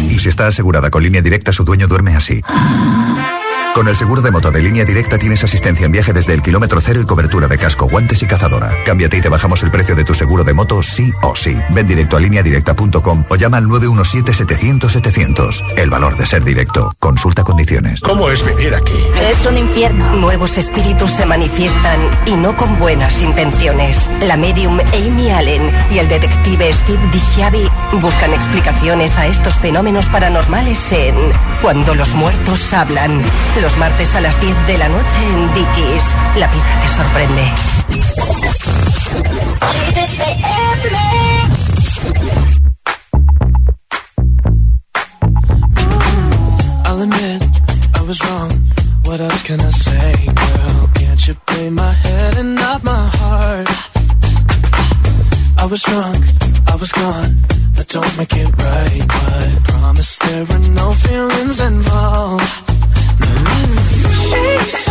Y 0.08 0.18
si 0.18 0.28
está 0.28 0.46
asegurada 0.46 0.90
con 0.90 1.02
línea 1.02 1.20
directa, 1.22 1.52
su 1.52 1.64
dueño 1.64 1.86
duerme 1.86 2.16
así. 2.16 2.40
Con 3.74 3.88
el 3.88 3.96
seguro 3.96 4.22
de 4.22 4.30
moto 4.30 4.52
de 4.52 4.62
línea 4.62 4.84
directa 4.84 5.18
tienes 5.18 5.42
asistencia 5.42 5.84
en 5.84 5.90
viaje 5.90 6.12
desde 6.12 6.32
el 6.32 6.42
kilómetro 6.42 6.80
cero 6.80 7.00
y 7.02 7.04
cobertura 7.04 7.48
de 7.48 7.58
casco, 7.58 7.88
guantes 7.88 8.22
y 8.22 8.26
cazadora. 8.26 8.70
Cámbiate 8.86 9.16
y 9.16 9.20
te 9.20 9.28
bajamos 9.28 9.64
el 9.64 9.72
precio 9.72 9.96
de 9.96 10.04
tu 10.04 10.14
seguro 10.14 10.44
de 10.44 10.54
moto 10.54 10.80
sí 10.84 11.12
o 11.22 11.34
sí. 11.34 11.56
Ven 11.70 11.88
directo 11.88 12.16
a 12.16 12.20
lineadirecta.com 12.20 13.24
o 13.28 13.34
llama 13.34 13.56
al 13.56 13.64
917-700-700. 13.64 15.74
El 15.76 15.90
valor 15.90 16.16
de 16.16 16.24
ser 16.24 16.44
directo. 16.44 16.94
Consulta 17.00 17.42
condiciones. 17.42 18.00
¿Cómo 18.00 18.30
es 18.30 18.46
vivir 18.46 18.76
aquí? 18.76 18.94
Es 19.20 19.44
un 19.44 19.58
infierno. 19.58 20.20
Nuevos 20.20 20.56
espíritus 20.56 21.10
se 21.10 21.26
manifiestan 21.26 21.98
y 22.26 22.36
no 22.36 22.56
con 22.56 22.78
buenas 22.78 23.20
intenciones. 23.22 24.08
La 24.22 24.36
medium 24.36 24.78
Amy 24.92 25.32
Allen 25.32 25.72
y 25.90 25.98
el 25.98 26.06
detective 26.06 26.72
Steve 26.72 27.08
DiShiavi 27.10 27.68
buscan 28.00 28.32
explicaciones 28.34 29.18
a 29.18 29.26
estos 29.26 29.58
fenómenos 29.58 30.08
paranormales 30.10 30.92
en 30.92 31.16
Cuando 31.60 31.96
los 31.96 32.14
muertos 32.14 32.72
hablan 32.72 33.20
los 33.64 33.78
martes 33.78 34.14
a 34.14 34.20
las 34.20 34.38
10 34.42 34.66
de 34.66 34.76
la 34.76 34.88
noche 34.88 35.20
en 35.32 35.54
Dickies. 35.54 36.04
La 36.36 36.46
vida 36.48 36.80
te 36.82 36.88
sorprende. 36.98 37.42
I'll 46.84 47.00
admit 47.00 47.42
I 47.94 48.02
was 48.06 48.20
wrong. 48.24 48.50
What 49.04 49.20
else 49.20 49.42
can 49.44 49.60
I 49.62 49.70
say, 49.70 50.12
girl? 50.26 50.88
Can't 50.94 51.26
you 51.26 51.34
play 51.46 51.70
my 51.70 51.92
head 52.04 52.36
and 52.36 52.54
not 52.56 52.84
my 52.84 53.08
heart? 53.18 53.68
I 55.56 55.64
was 55.64 55.80
drunk, 55.80 56.22
I 56.66 56.76
was 56.76 56.92
gone. 56.92 57.36
That 57.76 57.88
don't 57.88 58.18
make 58.18 58.34
it 58.36 58.50
right, 58.62 59.04
but 59.08 59.32
I 59.32 59.58
promise 59.64 60.18
there 60.18 60.44
were 60.44 60.64
no 60.82 60.92
feelings 60.92 61.60
involved. 61.60 62.64
No. 63.20 63.43
She 64.24 64.83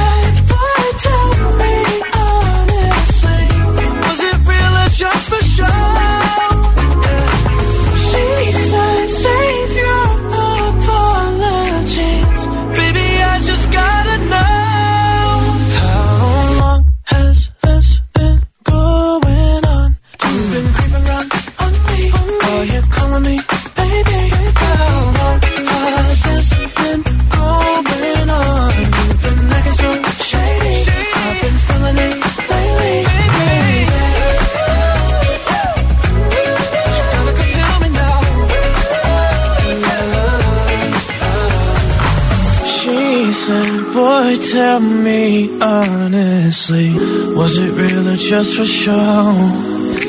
tell 44.74 44.80
me 44.80 45.62
honestly, 45.62 46.90
was 47.36 47.60
it 47.60 47.72
real 47.80 48.10
or 48.10 48.16
just 48.16 48.56
for 48.58 48.66
show? 48.66 49.36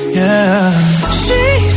Yeah. 0.09 0.72
She's 1.27 1.74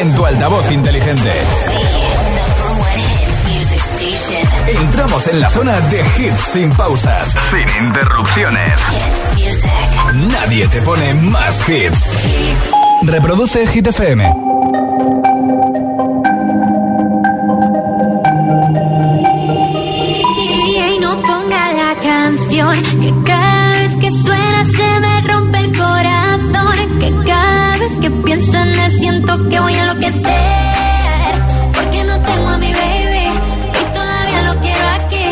en 0.00 0.14
tu 0.14 0.24
altavoz 0.24 0.70
inteligente. 0.70 1.30
Entramos 4.66 5.28
en 5.28 5.40
la 5.40 5.50
zona 5.50 5.78
de 5.80 6.00
hits 6.18 6.38
sin 6.52 6.70
pausas, 6.70 7.28
sin 7.50 7.84
interrupciones. 7.84 8.80
Nadie 10.14 10.66
te 10.68 10.80
pone 10.80 11.12
más 11.14 11.68
hits. 11.68 12.14
Reproduce 13.02 13.66
Hit 13.66 13.88
FM. 13.88 14.24
Y 20.94 20.98
no 20.98 21.20
ponga 21.22 21.72
la 21.72 21.94
canción 22.00 23.09
pienso 28.24 28.58
en 28.58 28.78
él, 28.78 28.92
siento 28.92 29.48
que 29.48 29.60
voy 29.60 29.74
a 29.74 29.82
enloquecer. 29.82 31.34
Porque 31.74 32.04
no 32.04 32.20
tengo 32.22 32.48
a 32.48 32.58
mi 32.58 32.72
baby 32.72 33.28
y 33.80 33.94
todavía 33.94 34.42
lo 34.42 34.60
quiero 34.60 34.88
aquí. 34.98 35.24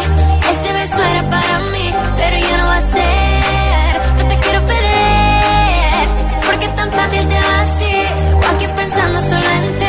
Ese 0.53 0.73
beso 0.73 1.03
era 1.13 1.29
para 1.29 1.59
mí, 1.73 1.91
pero 2.17 2.37
ya 2.39 2.59
no 2.59 2.67
va 2.67 2.77
a 2.77 2.81
ser. 2.81 4.01
Yo 4.19 4.25
te 4.29 4.37
quiero 4.39 4.61
perder, 4.67 6.09
porque 6.47 6.67
es 6.67 6.77
tan 6.77 6.91
fácil 6.93 7.29
te 7.29 7.35
va. 7.35 7.59
O 8.41 8.47
aquí 8.55 8.67
pensando 8.75 9.19
solamente. 9.21 9.87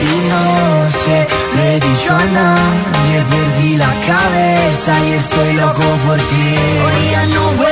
Y 0.00 0.12
no 0.30 0.90
sé, 0.90 1.26
le 1.56 1.76
he 1.76 1.80
dicho 1.80 2.14
a 2.14 2.24
nadie, 2.24 3.16
perdí 3.30 3.76
la 3.76 3.92
cabeza 4.06 4.92
y 5.08 5.12
estoy 5.12 5.52
loco 5.54 5.84
por 6.06 6.16
ti. 6.16 6.46
Hoy 6.84 7.10
ya 7.10 7.26
no 7.26 7.42
voy 7.52 7.71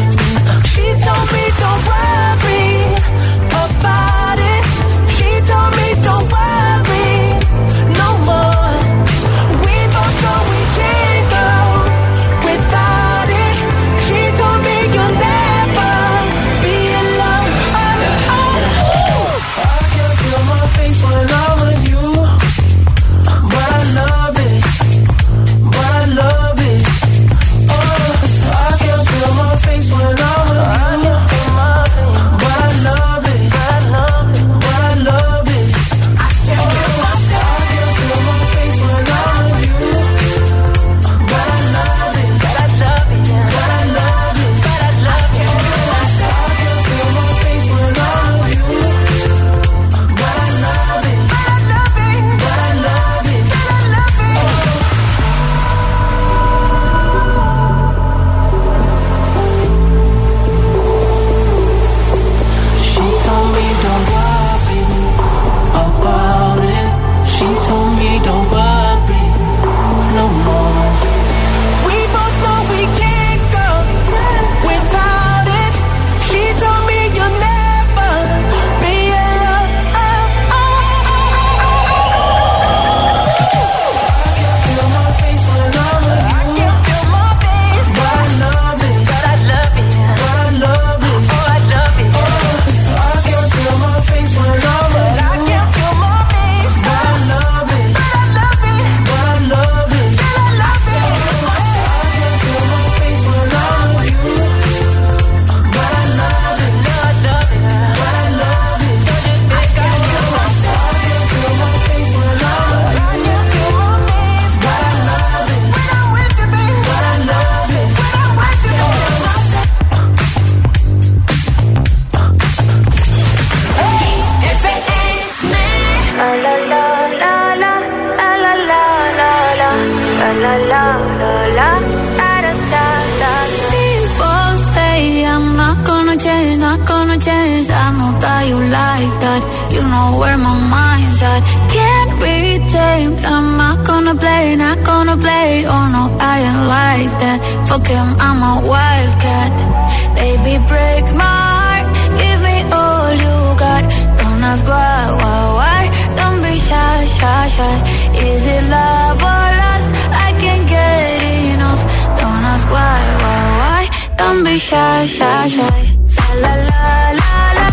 Is 157.43 158.45
it 158.45 158.63
love 158.69 159.17
or 159.17 159.47
lust? 159.61 159.89
I 160.13 160.31
can't 160.39 160.65
get 160.69 161.23
enough. 161.49 161.81
Don't 162.19 162.43
ask 162.53 162.69
why, 162.69 163.01
why, 163.23 163.41
why? 163.61 163.89
Don't 164.15 164.43
be 164.45 164.59
shy, 164.59 165.07
shy, 165.07 165.47
shy. 165.47 165.97
La 166.39 166.53
la 166.69 167.17
la 167.17 167.33
la 167.57 167.67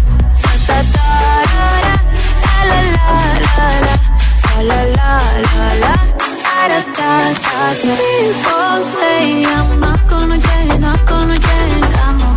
da 0.67 0.77
da 0.95 1.08
la 1.47 1.67
la 1.67 1.99
la 2.58 2.80
la 2.80 3.67
la 4.63 4.80
la 4.80 4.80
la 4.95 5.12
la 5.43 5.67
da. 5.84 5.93
People 7.84 8.80
say 8.95 9.43
I'm 9.45 9.80
not 9.82 10.01
gonna 10.08 10.39
change, 10.39 10.80
not 10.80 11.06
gonna 11.06 11.38
change. 11.38 11.91
I'm 12.06 12.17
not 12.17 12.37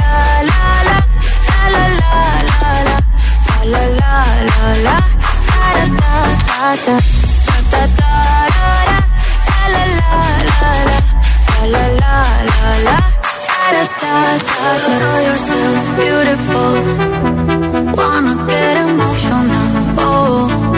la 1.71 1.83
la 1.99 2.21
la 2.49 2.69
la. 2.87 2.97
La 3.71 3.83
la 3.99 4.13
la 4.49 4.49
la 4.49 4.61
la. 4.85 4.97
Ta 6.47 6.69
ta 6.87 6.95
ta 7.71 7.81
ta. 7.99 8.13
Ta 9.47 9.61
la 9.73 9.83
la 9.99 10.11
la 10.49 10.71
la. 10.89 10.99
La 11.73 11.83
la 11.83 11.85
la 12.01 12.15
la 12.49 12.71
la. 12.87 12.97
Ta 13.71 13.83
ta 14.01 14.15
ta 14.47 15.01
You're 15.25 15.41
so 15.47 15.59
beautiful. 15.99 16.73
Wanna 17.97 18.33
get 18.47 18.75
emotional. 18.77 19.67
Oh. 19.97 20.70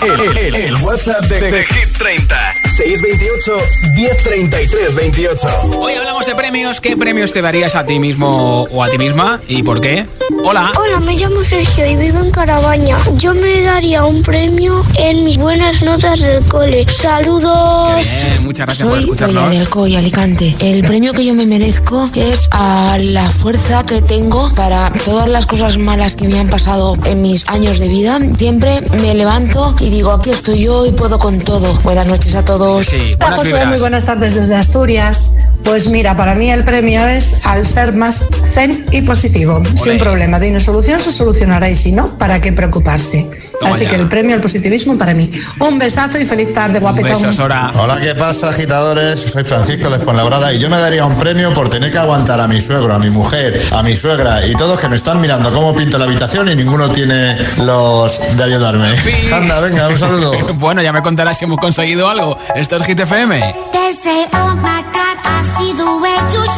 El, 0.00 0.76
WhatsApp 0.82 1.22
de, 1.24 1.40
de, 1.40 1.50
de, 1.50 1.64
Hit 1.64 1.98
30 1.98 2.54
628 2.76 3.56
1033 3.94 4.94
28 4.94 5.48
Hoy 5.78 5.94
hablamos 5.94 6.26
de 6.26 6.34
premios. 6.34 6.80
¿Qué 6.80 6.96
premios 6.96 7.32
te 7.32 7.42
darías 7.42 7.74
a 7.74 7.84
ti 7.84 7.98
mismo 7.98 8.62
o 8.70 8.84
a 8.84 8.90
ti 8.90 8.98
misma 8.98 9.40
y 9.48 9.62
por 9.62 9.80
qué? 9.80 10.06
Hola. 10.44 10.70
Hola, 10.78 11.00
me 11.00 11.16
llamo 11.16 11.40
Sergio 11.42 11.86
y 11.86 11.96
vivo 11.96 12.18
en 12.20 12.30
Carabaña. 12.30 12.98
Yo 13.16 13.32
me 13.34 13.62
daría 13.62 14.04
un 14.04 14.22
premio 14.22 14.84
en 14.96 15.24
mis 15.24 15.38
buenas 15.38 15.82
notas 15.82 16.20
del 16.20 16.44
cole. 16.44 16.86
Saludos. 16.88 18.06
Bien, 18.24 18.44
muchas 18.44 18.66
gracias 18.66 18.88
por 18.88 18.96
Soy 18.96 19.04
Oya 19.04 19.12
escucharnos. 19.12 19.58
del 19.58 19.68
COI 19.68 19.96
Alicante. 19.96 20.54
El 20.60 20.82
premio 20.84 21.12
que 21.14 21.24
yo 21.24 21.34
me 21.34 21.46
merezco 21.46 22.04
es 22.14 22.48
a 22.50 22.98
la 23.00 23.30
fuerza 23.30 23.84
que 23.84 24.02
tengo 24.02 24.52
para 24.54 24.92
todas 25.04 25.28
las 25.28 25.46
cosas 25.46 25.78
malas 25.78 26.14
que 26.14 26.28
me 26.28 26.38
han 26.38 26.48
pasado 26.48 26.96
en 27.04 27.22
mis 27.22 27.48
años 27.48 27.78
de 27.78 27.88
vida. 27.88 28.18
Siempre 28.36 28.82
me 29.00 29.14
levanto 29.14 29.74
y 29.80 29.88
digo, 29.88 30.12
aquí 30.12 30.30
estoy 30.30 30.60
yo 30.64 30.84
y 30.84 30.92
puedo 30.92 31.18
con 31.18 31.38
todo. 31.40 31.72
Buenas 31.82 32.06
noches 32.06 32.34
a 32.34 32.44
todos. 32.44 32.84
Sí, 32.86 33.16
Hola 33.18 33.36
Josué, 33.36 33.64
muy 33.66 33.78
buenas 33.80 34.04
tardes 34.04 34.34
desde 34.34 34.56
Asturias. 34.56 35.36
Pues 35.68 35.90
mira, 35.90 36.16
para 36.16 36.34
mí 36.34 36.50
el 36.50 36.64
premio 36.64 37.06
es 37.06 37.44
al 37.44 37.66
ser 37.66 37.92
más 37.92 38.30
zen 38.46 38.86
y 38.90 39.02
positivo. 39.02 39.60
Si 39.76 39.90
un 39.90 39.98
problema 39.98 40.40
tiene 40.40 40.60
solución, 40.60 40.98
se 40.98 41.12
solucionará 41.12 41.68
y 41.68 41.76
si 41.76 41.92
no, 41.92 42.16
¿para 42.16 42.40
qué 42.40 42.52
preocuparse? 42.52 43.28
Toma 43.60 43.74
Así 43.74 43.84
ya. 43.84 43.90
que 43.90 43.96
el 43.96 44.08
premio 44.08 44.34
al 44.34 44.40
positivismo 44.40 44.96
para 44.96 45.12
mí. 45.12 45.30
Un 45.60 45.78
besazo 45.78 46.18
y 46.18 46.24
feliz 46.24 46.54
tarde, 46.54 46.78
guapetón. 46.78 47.22
Hola, 47.38 47.98
¿qué 48.00 48.14
pasa, 48.14 48.48
agitadores? 48.48 49.20
Soy 49.20 49.44
Francisco 49.44 49.90
de 49.90 49.98
Fuenlabrada 49.98 50.54
y 50.54 50.58
yo 50.58 50.70
me 50.70 50.78
daría 50.78 51.04
un 51.04 51.18
premio 51.18 51.52
por 51.52 51.68
tener 51.68 51.92
que 51.92 51.98
aguantar 51.98 52.40
a 52.40 52.48
mi 52.48 52.62
suegro, 52.62 52.94
a 52.94 52.98
mi 52.98 53.10
mujer, 53.10 53.60
a 53.70 53.82
mi 53.82 53.94
suegra 53.94 54.46
y 54.46 54.54
todos 54.54 54.80
que 54.80 54.88
me 54.88 54.96
están 54.96 55.20
mirando 55.20 55.52
cómo 55.52 55.74
pinto 55.74 55.98
la 55.98 56.04
habitación 56.04 56.48
y 56.48 56.54
ninguno 56.54 56.88
tiene 56.88 57.36
los 57.58 58.36
de 58.38 58.42
ayudarme. 58.42 58.94
Anda, 59.34 59.60
venga, 59.60 59.88
un 59.88 59.98
saludo. 59.98 60.32
bueno, 60.54 60.80
ya 60.80 60.94
me 60.94 61.02
contarás 61.02 61.38
si 61.38 61.44
hemos 61.44 61.58
conseguido 61.58 62.08
algo. 62.08 62.38
Esto 62.54 62.76
es 62.76 62.84
Hit 62.84 63.00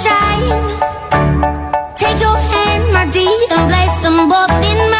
shine. 0.02 0.50
Take 1.96 2.20
your 2.20 2.38
hand, 2.52 2.92
my 2.92 3.06
dear, 3.06 3.40
and 3.50 3.62
place 3.70 3.96
them 4.02 4.28
both 4.28 4.64
in 4.70 4.90
mine. 4.90 4.99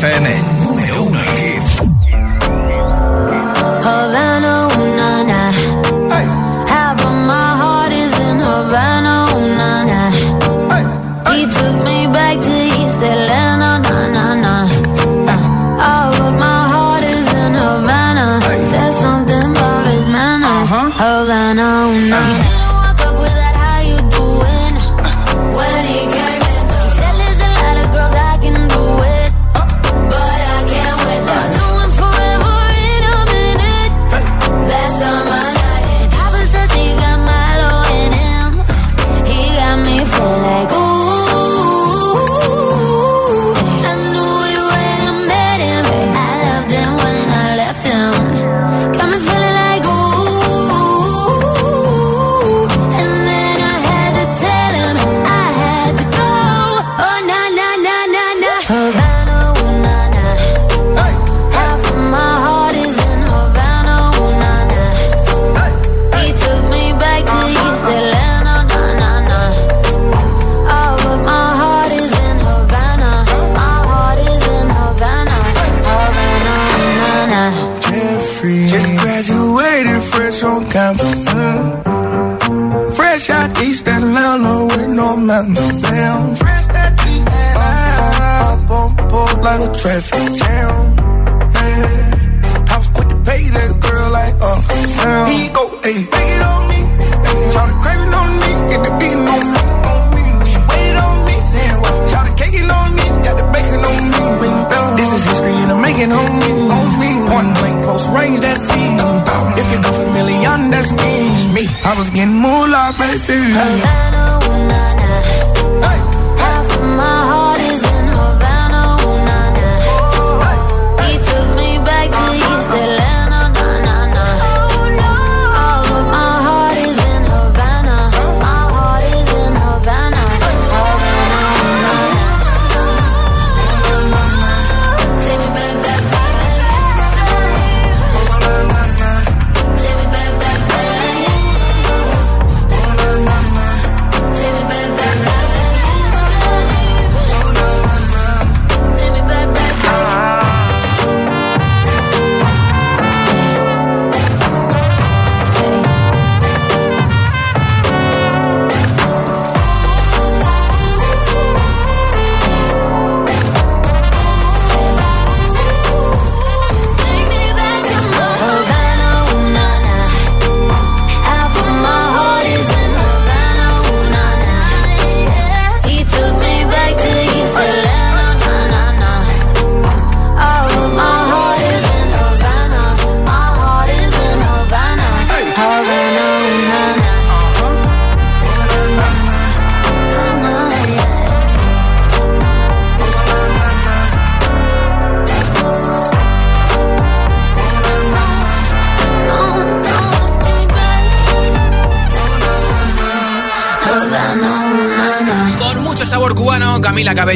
FM. 0.00 0.37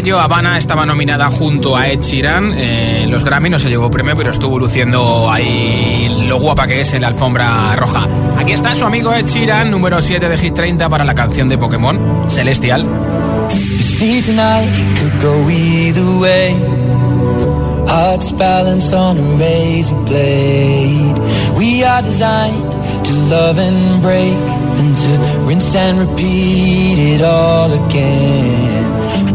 ello, 0.03 0.21
Habana 0.21 0.59
estaba 0.59 0.85
nominada 0.85 1.31
junto 1.31 1.77
a 1.77 1.89
Ed 1.89 2.01
Sheeran. 2.01 2.53
Eh, 2.57 3.07
los 3.09 3.25
Grammy 3.25 3.51
no 3.51 3.59
se 3.61 3.69
llevó 3.69 3.89
premio, 3.89 4.17
pero 4.17 4.33
estuvo 4.33 4.59
luciendo 4.59 5.31
ahí 5.31 6.25
lo 6.27 6.41
guapa 6.41 6.67
que 6.67 6.81
es 6.81 6.93
en 6.93 7.03
la 7.03 7.09
alfombra 7.09 7.77
roja. 7.77 8.09
Aquí 8.37 8.53
está 8.53 8.75
su 8.75 8.85
amigo 8.85 9.15
Ed 9.15 9.27
Sheeran, 9.27 9.71
número 9.71 10.03
7 10.03 10.29
de 10.29 10.37
Hit 10.37 10.55
30 10.55 10.89
para 10.89 11.05
la 11.05 11.15
canción 11.15 11.49
de 11.49 11.57
Pokémon, 11.57 12.27
Celestial. 12.29 12.85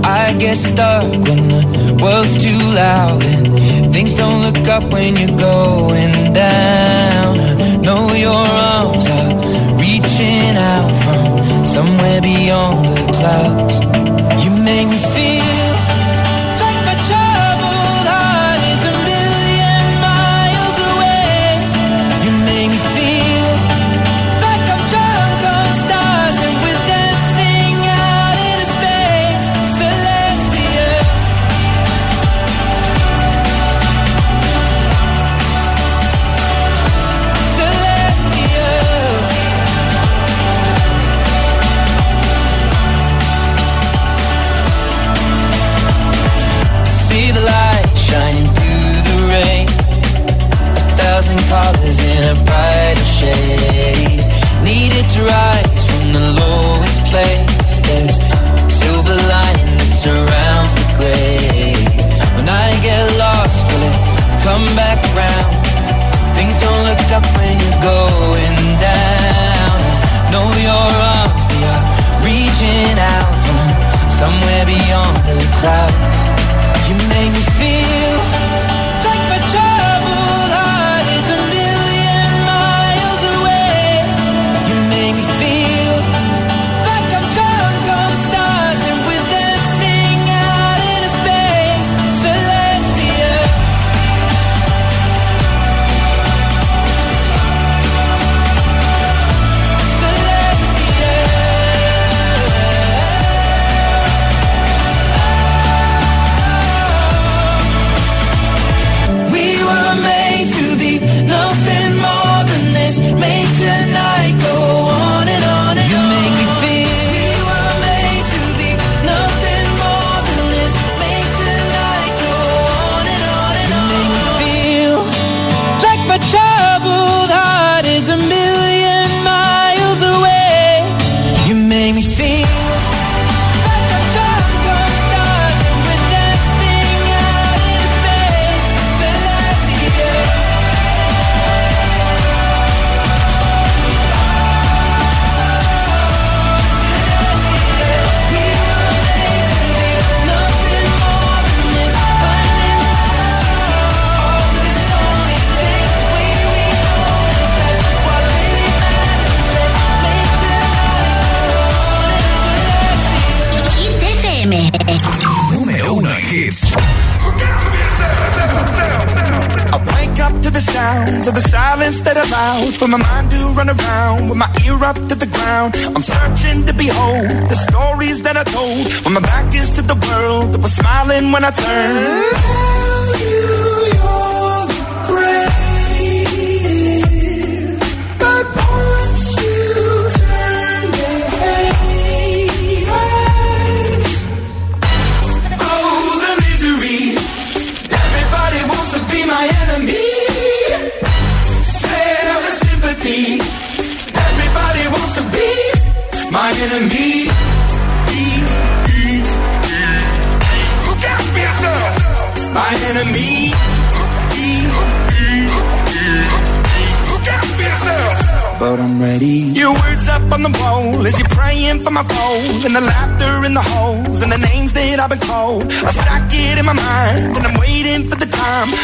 I 0.08 0.34
get 0.34 0.58
stuck 0.58 1.04
when 1.04 1.50
the 1.50 2.00
world's 2.02 2.38
too 2.38 2.62
loud 2.74 3.22
and 3.24 3.94
things 3.94 4.14
don't 4.14 4.42
look 4.42 4.66
up 4.70 4.84
when 4.90 5.18
you're 5.18 5.38
going 5.38 6.32
down. 6.32 7.38
I 7.40 7.76
know 7.76 8.14
your 8.14 8.32
arms 8.32 9.06
are 9.06 9.32
reaching 9.76 10.56
out 10.56 10.94
from 11.04 11.66
somewhere 11.68 12.22
beyond 12.22 12.88
the 12.88 13.04
clouds. 13.18 13.76
You 14.44 14.57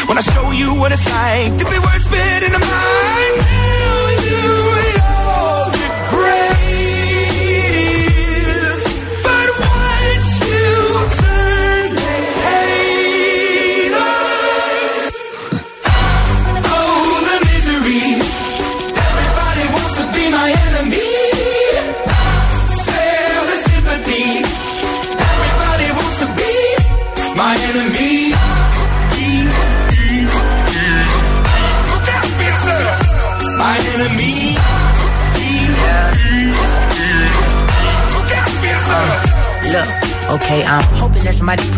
When 0.08 0.16
I 0.16 0.22
show 0.22 0.50
you 0.50 0.74
what 0.74 0.92
it's 0.92 1.04
like 1.04 1.58
to 1.58 1.64
be 1.64 1.78
worse 1.78 2.06
bit 2.08 2.42
in 2.44 2.52
the 2.52 2.58
mind 2.58 2.93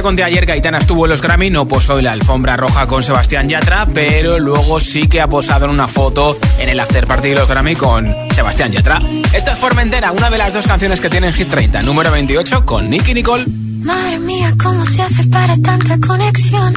te 0.00 0.04
conté 0.04 0.24
ayer, 0.24 0.46
Gaitana 0.46 0.78
estuvo 0.78 1.04
en 1.04 1.10
los 1.10 1.20
Grammy, 1.20 1.50
no 1.50 1.68
posó 1.68 1.98
en 1.98 2.06
la 2.06 2.12
alfombra 2.12 2.56
roja 2.56 2.86
con 2.86 3.02
Sebastián 3.02 3.50
Yatra, 3.50 3.86
pero 3.92 4.38
luego 4.38 4.80
sí 4.80 5.06
que 5.06 5.20
ha 5.20 5.28
posado 5.28 5.66
en 5.66 5.72
una 5.72 5.88
foto 5.88 6.38
en 6.58 6.70
el 6.70 6.80
after 6.80 7.06
party 7.06 7.28
de 7.28 7.34
los 7.34 7.46
Grammy 7.46 7.76
con 7.76 8.10
Sebastián 8.34 8.72
Yatra. 8.72 9.02
Esto 9.34 9.50
es 9.50 9.58
Formentera, 9.58 10.12
una 10.12 10.30
de 10.30 10.38
las 10.38 10.54
dos 10.54 10.66
canciones 10.66 11.02
que 11.02 11.10
tienen 11.10 11.34
Hit 11.34 11.50
30, 11.50 11.82
número 11.82 12.10
28 12.12 12.64
con 12.64 12.88
Nicky 12.88 13.12
Nicole. 13.12 13.44
Madre 13.82 14.18
mía, 14.20 14.54
¿cómo 14.62 14.86
se 14.86 15.02
hace 15.02 15.26
para 15.26 15.54
tanta 15.58 15.98
conexión? 15.98 16.72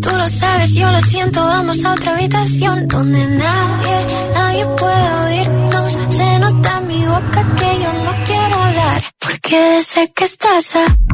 Tú 0.00 0.08
lo 0.10 0.28
sabes, 0.30 0.72
yo 0.72 0.90
lo 0.90 1.00
siento, 1.02 1.44
vamos 1.44 1.84
a 1.84 1.92
otra 1.92 2.14
habitación 2.14 2.88
donde 2.88 3.26
nadie, 3.26 4.06
nadie 4.32 4.66
puede 4.78 5.12
oírnos. 5.26 5.98
Se 6.08 6.38
nota 6.38 6.78
en 6.78 6.86
mi 6.88 7.04
boca 7.04 7.46
que 7.58 7.82
yo 7.82 7.92
no 7.92 8.24
quiero 8.24 8.62
hablar, 8.62 9.02
porque 9.18 9.82
sé 9.82 10.10
que 10.16 10.24
estás 10.24 10.76
aquí. 10.76 11.09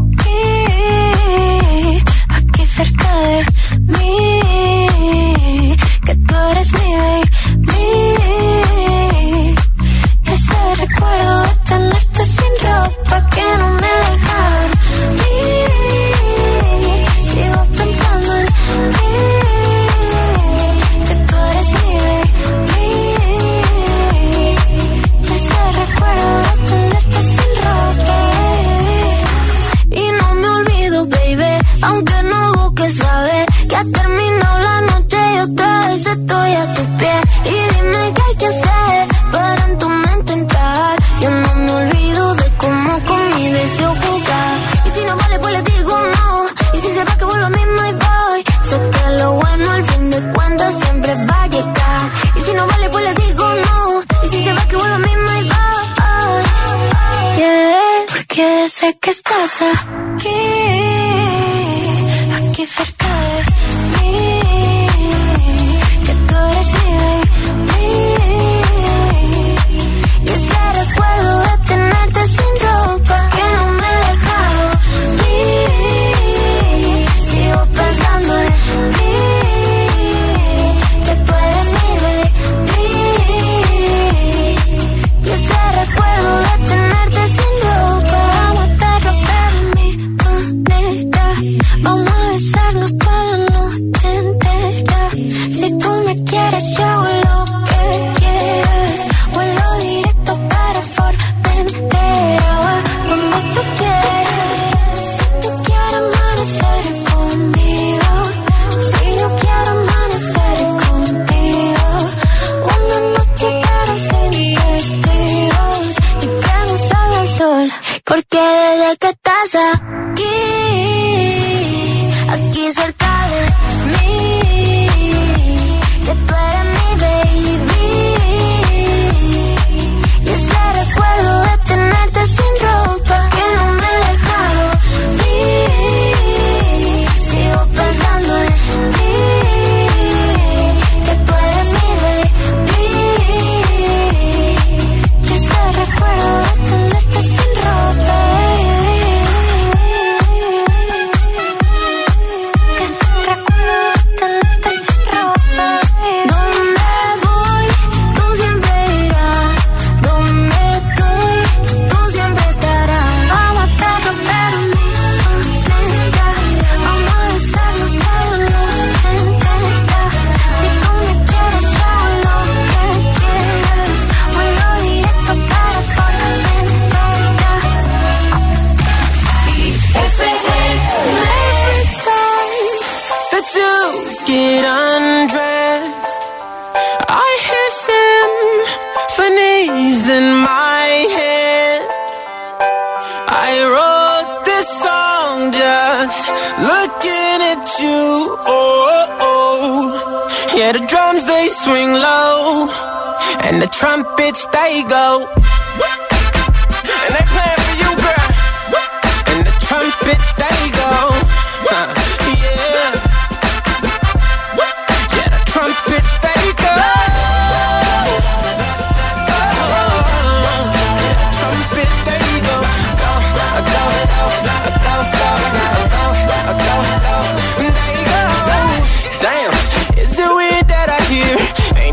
sé 118.86 118.96
que 118.98 119.08
estás 119.08 119.85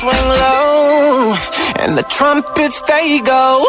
swing 0.00 0.14
and 1.76 1.96
the 1.98 2.04
trumpets 2.04 2.80
they 2.88 3.20
go. 3.20 3.64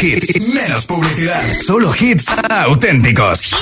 Hits, 0.00 0.40
menos 0.40 0.86
publicidad, 0.86 1.52
solo 1.66 1.92
hits 1.92 2.24
auténticos. 2.48 3.54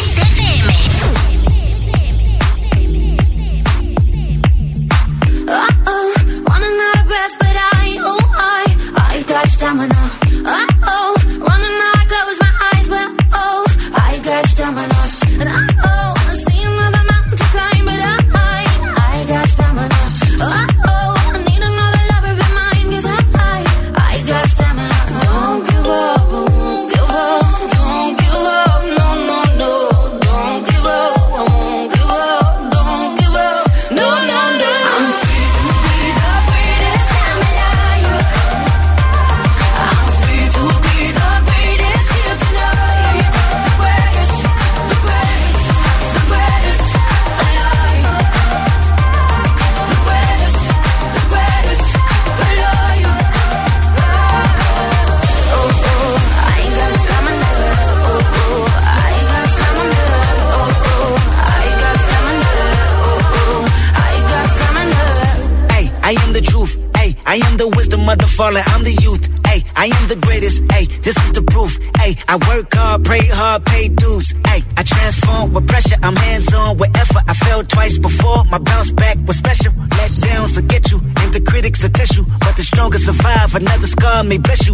me 84.29 84.37
bless 84.37 84.67
you. 84.67 84.68